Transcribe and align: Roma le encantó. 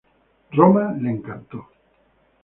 Roma 0.59 0.85
le 0.99 1.11
encantó. 1.11 1.61